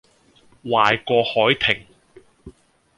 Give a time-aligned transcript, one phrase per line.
[0.63, 1.85] 壞過凱婷